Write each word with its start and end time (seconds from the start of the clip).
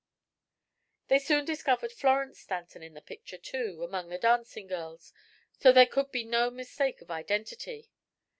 They 1.09 1.19
soon 1.19 1.45
discovered 1.45 1.91
Florence 1.91 2.39
Stanton 2.39 2.81
in 2.81 2.95
the 2.95 3.03
picture, 3.03 3.37
too, 3.37 3.83
among 3.83 4.09
the 4.09 4.17
dancing 4.17 4.65
girls; 4.65 5.13
so 5.59 5.71
there 5.71 5.85
could 5.85 6.11
be 6.11 6.23
no 6.23 6.49
mistake 6.49 7.01
of 7.03 7.11
identity. 7.11 7.91